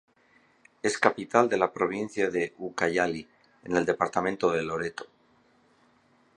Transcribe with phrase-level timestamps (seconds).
[0.81, 3.27] Es capital de la provincia de Ucayali
[3.65, 5.05] en el departamento de Loreto.